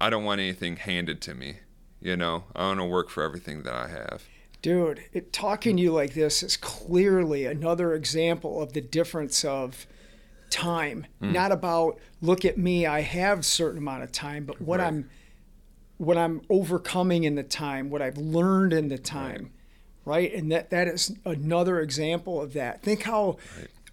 [0.00, 1.58] I don't want anything handed to me,
[2.00, 2.44] you know?
[2.56, 4.24] I want to work for everything that I have.
[4.62, 9.86] Dude, it, talking to you like this is clearly another example of the difference of
[10.52, 11.06] time.
[11.20, 11.32] Hmm.
[11.32, 14.86] Not about look at me, I have a certain amount of time, but what Right.
[14.86, 15.10] I'm
[15.98, 19.50] what I'm overcoming in the time, what I've learned in the time.
[20.04, 20.32] Right?
[20.34, 22.82] And that that is another example of that.
[22.82, 23.38] Think how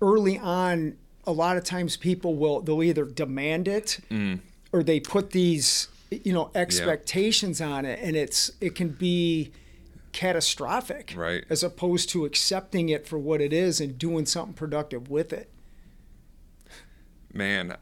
[0.01, 4.35] early on a lot of times people will they'll either demand it hmm.
[4.71, 9.51] or they put these you know expectations on it and it's it can be
[10.11, 11.43] catastrophic Right.
[11.49, 15.49] as opposed to accepting it for what it is and doing something productive with it
[17.33, 17.75] man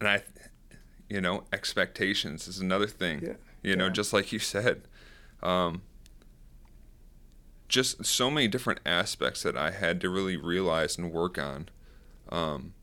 [0.00, 0.22] and i
[1.08, 3.32] you know expectations is another thing Yeah.
[3.62, 3.92] you know Yeah.
[3.92, 4.82] just like you said
[5.42, 5.82] um
[7.68, 11.68] just so many different aspects that i had to really realize and work on
[12.30, 12.74] um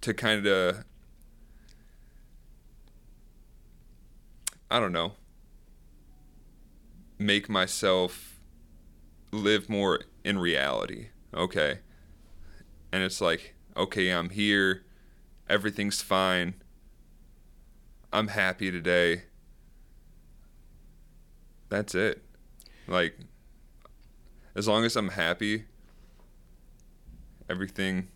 [0.00, 0.84] to kind of
[4.70, 5.12] i don't know
[7.18, 8.38] make myself
[9.32, 11.80] live more in reality okay
[12.92, 14.82] and it's like okay i'm here.
[15.48, 16.54] Everything's fine.
[18.12, 19.22] I'm happy today.
[21.70, 22.22] That's it.
[22.86, 23.16] Like
[24.54, 25.64] as long as i'm happy
[27.48, 28.08] everything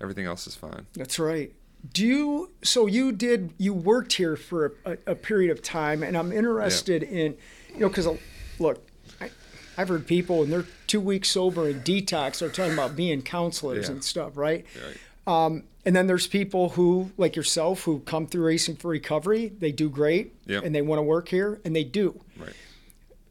[0.00, 0.86] everything else is fine.
[0.94, 1.52] That's right.
[1.92, 6.16] Do you so you did you worked here for a, a period of time and
[6.16, 7.36] i'm interested in
[7.74, 8.16] you know because uh,
[8.58, 8.84] look
[9.20, 9.30] I,
[9.78, 13.86] i've heard people and they're two weeks sober and detox are talking about being counselors
[13.86, 13.92] Yeah.
[13.94, 14.66] and stuff right?
[14.84, 14.96] Right
[15.26, 19.52] And then there's people who, like yourself, who come through Racing for Recovery.
[19.58, 20.64] They do great, Yep.
[20.64, 22.20] and they want to work here, and they do.
[22.38, 22.52] right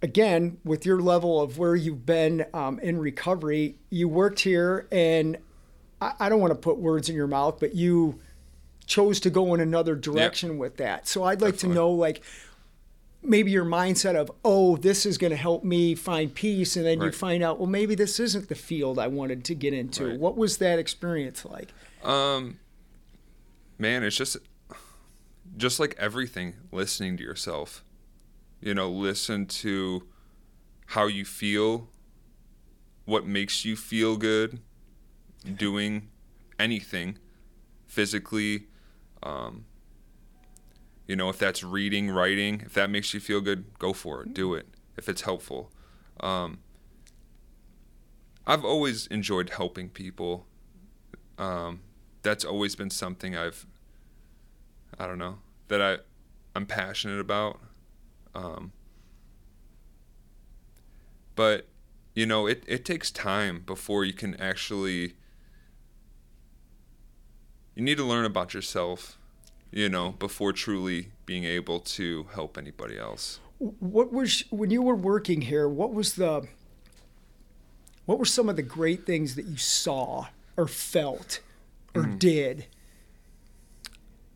[0.02, 5.38] Again, with your level of where you've been um, in recovery, you worked here, and
[6.00, 8.20] I, I don't want to put words in your mouth, but you
[8.86, 11.08] chose to go in another direction with that.
[11.08, 11.70] So I'd like Definitely.
[11.70, 12.22] to know, like,
[13.28, 17.02] maybe your mindset of, oh, this is going to help me find peace, and then
[17.02, 20.10] you find out, well, maybe this isn't the field I wanted to get into.
[20.10, 20.20] Right.
[20.20, 21.74] What was that experience like?
[22.04, 22.60] Um,
[23.78, 24.38] man, it's just
[25.58, 27.84] just like everything, listening to yourself.
[28.62, 30.08] You know, listen to
[30.88, 31.90] how you feel,
[33.06, 34.60] what makes you feel good,
[35.56, 36.10] doing
[36.60, 37.18] anything
[37.86, 38.68] physically.
[39.24, 39.66] Um,
[41.08, 44.34] you know, if that's reading, writing, if that makes you feel good, go for it.
[44.34, 45.72] Do it if it's helpful.
[46.20, 46.60] Um,
[48.48, 50.46] I've always enjoyed helping people.
[51.38, 51.82] Um,
[52.22, 53.66] that's always been something I've,
[54.98, 55.98] I don't know, that I,
[56.56, 57.60] I'm passionate about.
[58.34, 58.72] Um,
[61.36, 61.68] but,
[62.14, 65.16] you know, it, it takes time before you can actually,
[67.76, 69.18] you need to learn about yourself,
[69.76, 73.40] you know, before truly being able to help anybody else.
[73.60, 76.46] what was when you were working here what was the
[78.06, 80.26] what were some of the great things that you saw
[80.58, 81.40] or felt
[81.94, 82.18] or mm-hmm.
[82.18, 82.66] did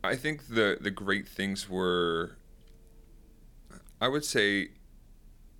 [0.03, 2.37] I think the the great things were
[3.99, 4.69] I would say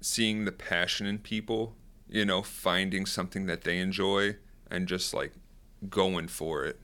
[0.01, 1.75] seeing the passion in people,
[2.07, 4.37] you know, finding something that they enjoy
[4.71, 5.33] and just like
[5.89, 6.79] going for it.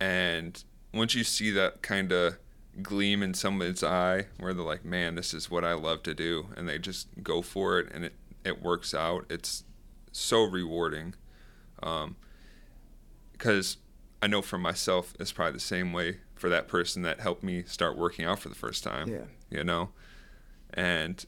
[0.00, 0.64] And
[0.94, 2.38] once you see that kind of
[2.82, 6.48] gleam in someone's eye where they're like, "Man, this is what I love to do."
[6.56, 8.14] And they just go for it and it
[8.44, 9.26] it works out.
[9.30, 9.64] It's
[10.12, 11.14] so rewarding.
[11.82, 12.16] Um
[13.32, 13.78] because
[14.22, 17.62] I know for myself, it's probably the same way for that person that helped me
[17.64, 19.08] start working out for the first time.
[19.08, 19.24] Yeah.
[19.50, 19.90] You know?
[20.72, 21.24] And,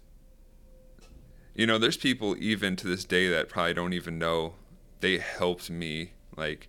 [1.54, 4.54] you know, there's people even to this day that probably don't even know
[5.00, 6.68] they helped me, like,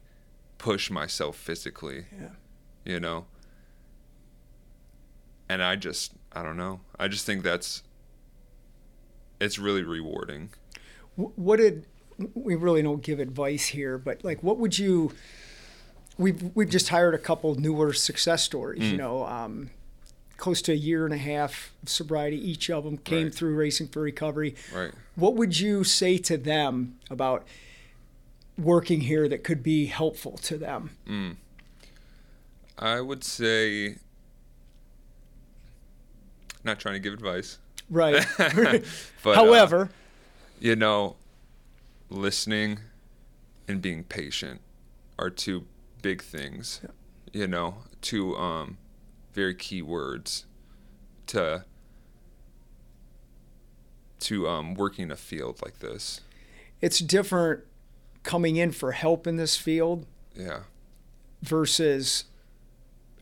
[0.57, 2.07] push myself physically.
[2.11, 2.29] Yeah.
[2.87, 3.25] You know?
[5.49, 6.79] And I just, I don't know.
[6.97, 7.83] I just think that's,
[9.41, 10.49] it's really rewarding.
[11.15, 11.85] What did
[12.33, 15.11] we really don't give advice here, but like, what would you?
[16.17, 18.81] We've we've just hired a couple newer success stories.
[18.83, 18.91] Mm.
[18.91, 19.69] You know, um,
[20.37, 22.37] close to a year and a half of sobriety.
[22.37, 23.35] Each of them came Right.
[23.35, 24.55] through Racing for Recovery.
[24.73, 24.91] Right.
[25.15, 27.45] What would you say to them about
[28.57, 31.37] working here that could be helpful to them?
[32.79, 33.95] I would say,
[36.63, 37.57] not trying to give advice,
[37.89, 38.25] Right.
[38.37, 39.89] but uh, However,
[40.59, 41.15] you know,
[42.09, 42.79] listening
[43.67, 44.59] and being patient
[45.17, 45.65] are two
[46.01, 46.81] big things.
[47.33, 48.77] You know, two um,
[49.33, 50.45] very key words
[51.27, 51.63] to
[54.19, 56.21] to um, working in a field like this.
[56.81, 57.61] it's different
[58.23, 60.05] coming in for help in this field
[60.35, 60.61] Yeah.
[61.41, 62.25] versus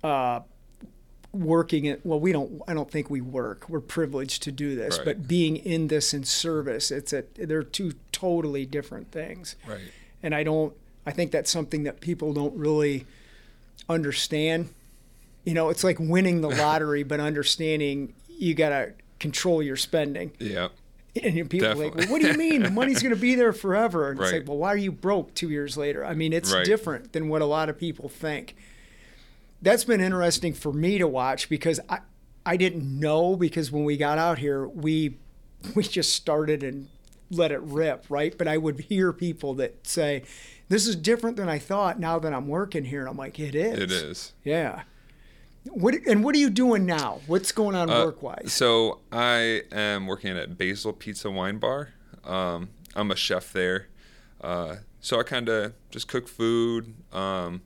[0.05, 0.41] uh,
[1.31, 2.01] working it.
[2.05, 2.61] Well, we don't.
[2.67, 3.67] I don't think we work.
[3.69, 5.05] We're privileged to do this, Right.
[5.05, 7.23] but being in this in service, it's a.
[7.35, 9.79] They're two totally different things, Right.
[10.23, 10.73] and I don't.
[11.05, 13.05] I think that's something that people don't really
[13.89, 14.69] understand.
[15.43, 20.31] You know, it's like winning the lottery, but understanding you got to control your spending.
[20.39, 20.69] Yeah.
[21.23, 22.61] And people are like, well, what do you mean?
[22.63, 24.11] The money's going to be there forever.
[24.11, 26.03] And it's like, well, why are you broke two years later?
[26.03, 26.65] I mean, it's Right.
[26.65, 28.53] different than what a lot of people think.
[29.65, 31.99] That's been interesting for me to watch because I,
[32.45, 35.17] I didn't know because when we got out here, we
[35.75, 36.87] we just started and
[37.31, 38.37] let it rip, right?
[38.37, 40.21] But I would hear people that say,
[40.69, 43.55] "This is different than I thought." Now that I'm working here, and I'm like, "It
[43.55, 44.33] is." It is.
[44.43, 44.83] Yeah.
[45.63, 47.21] What and what are you doing now?
[47.25, 48.53] What's going on Uh, work wise?
[48.53, 51.89] So I am working at Basil Pizza Wine Bar.
[52.23, 53.87] Um, I'm a chef there.
[54.41, 57.63] Uh, so I kind of just cook food, um,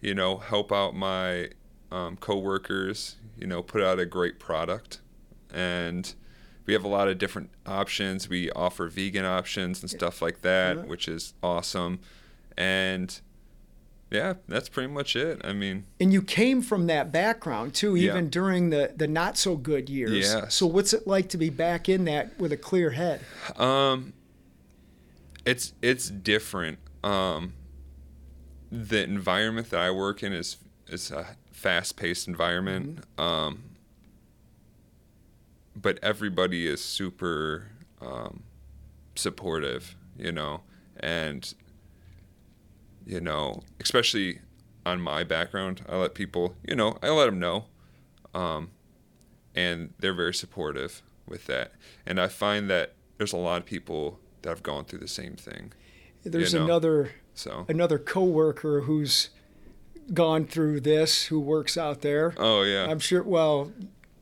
[0.00, 1.50] you know, help out my
[1.90, 5.00] um, coworkers, you know, put out a great product.
[5.52, 6.14] And
[6.66, 8.28] we have a lot of different options.
[8.28, 10.82] We offer vegan options and stuff like that, Yeah.
[10.84, 12.00] which is awesome.
[12.56, 13.20] And
[14.10, 15.40] yeah, that's pretty much it.
[15.44, 18.10] I mean, And you came from that background too, Yeah.
[18.12, 20.12] even during the, the not so good years.
[20.32, 20.54] Yes.
[20.54, 23.20] So what's it like to be back in that with a clear head?
[23.56, 24.12] Um,
[25.44, 26.78] it's it's different.
[27.02, 27.54] Um,
[28.70, 30.56] the environment that I work in is
[30.88, 33.04] is a fast paced environment.
[33.18, 33.64] Um,
[35.76, 37.68] but everybody is super
[38.00, 38.42] um,
[39.14, 40.62] supportive, you know,
[40.98, 41.54] and
[43.06, 44.40] you know, especially
[44.86, 47.66] on my background, I let people, you know, I let them know,
[48.34, 48.70] um,
[49.54, 51.72] and they're very supportive with that.
[52.06, 55.36] And I find that there's a lot of people that have gone through the same
[55.36, 55.72] thing.
[56.24, 56.64] There's know.
[56.64, 59.30] another So, another coworker who's
[60.12, 62.34] gone through this who works out there.
[62.36, 63.22] oh yeah, I'm sure.
[63.22, 63.72] Well,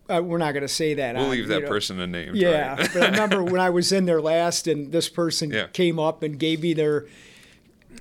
[0.09, 1.15] uh, we're not going to say that.
[1.17, 1.69] we'll on, leave that know.
[1.69, 2.35] person name.
[2.35, 2.91] Yeah, right?
[2.93, 5.67] but I remember when I was in there last, and this person Yeah.
[5.69, 7.07] came up and gave me their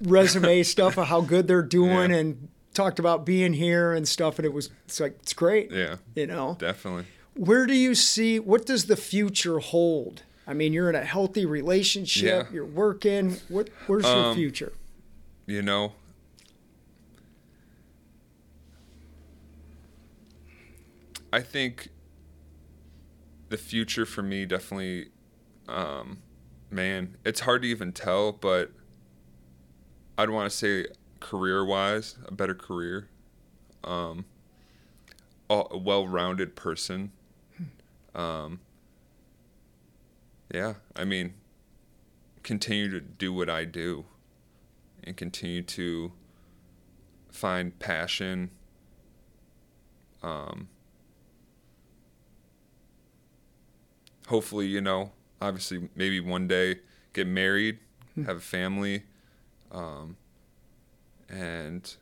[0.01, 2.18] resume stuff of how good they're doing, Yeah.
[2.18, 5.72] and talked about being here and stuff, and it was it's like it's great.
[5.72, 7.05] yeah, You know, definitely.
[7.36, 10.24] where do you see what does the future hold?
[10.45, 12.53] I mean, you're in a healthy relationship, Yeah.
[12.53, 13.38] you're working.
[13.49, 14.72] What where's your Um, future?
[15.48, 15.93] You know?
[21.34, 21.89] I think
[23.50, 25.08] the future for me definitely
[25.70, 26.20] um
[26.70, 28.72] man it's hard to even tell but
[30.18, 30.86] i'd want to say
[31.20, 33.08] career wise a better career
[33.84, 34.26] um
[35.50, 37.12] a a well-rounded person.
[38.16, 38.60] Um
[40.54, 41.34] yeah i mean
[42.43, 44.06] continue to do what i do
[45.08, 46.12] and continue to
[47.32, 48.49] find passion
[50.24, 50.68] um,
[54.28, 56.80] hopefully you know obviously maybe one day
[57.14, 57.80] get married
[58.26, 59.03] have a family
[59.72, 60.18] um,
[61.30, 61.95] and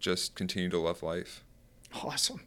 [0.00, 1.44] just continue to love life
[2.02, 2.40] Awesome,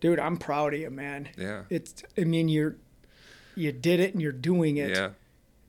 [0.00, 0.18] dude.
[0.20, 1.30] I'm proud of you, man.
[1.38, 2.02] yeah It's.
[2.18, 2.76] I mean, you're
[3.54, 4.90] you did it, and you're doing it.
[4.90, 5.10] yeah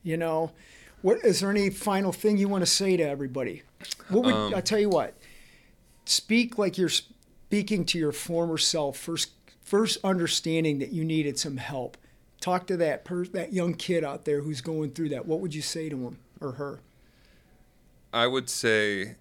[0.04, 0.52] You know,
[1.02, 3.64] what is there any final thing you want to say to everybody?
[4.10, 4.89] What would Um, I tell you?
[4.89, 5.14] What
[6.06, 9.32] speak like you're speaking to your former self first.
[9.64, 11.95] First, understanding that you needed some help.
[12.41, 15.28] Talk to that per- that young kid out there who's going through that.
[15.28, 16.80] What would you say to him or her?
[18.12, 19.16] I would say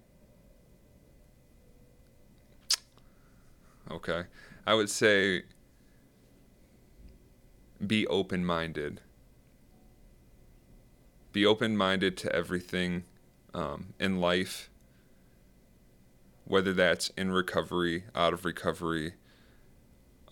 [3.91, 4.23] Okay.
[4.65, 5.43] I would say
[7.85, 9.01] be open-minded.
[11.39, 13.05] Be open-minded to everything
[13.53, 14.69] um, in life,
[16.43, 19.13] whether that's in recovery, out of recovery.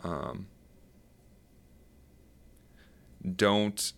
[0.04, 0.48] Um,
[3.38, 3.94] don't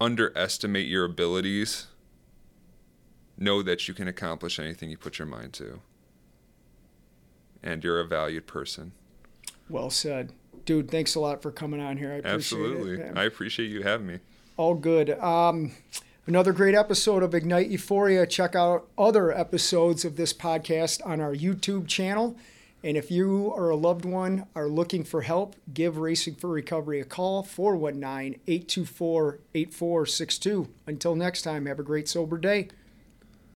[0.00, 1.86] underestimate your abilities,
[3.38, 5.80] know that you can accomplish anything you put your mind to.
[7.62, 8.90] And you're a valued person.
[9.68, 10.32] Well said.
[10.64, 12.10] Dude, thanks a lot for coming on here.
[12.10, 13.04] I appreciate Absolutely.
[13.04, 13.16] it.
[13.16, 14.18] I appreciate you having me.
[14.56, 15.10] All good.
[15.18, 15.72] Um,
[16.26, 18.26] another great episode of Ignite Euphoria.
[18.26, 22.36] Check out other episodes of this podcast on our YouTube channel.
[22.82, 27.00] And if you or a loved one are looking for help, give Racing for Recovery
[27.00, 30.68] a call 419 824 8462.
[30.86, 32.68] Until next time, have a great sober day.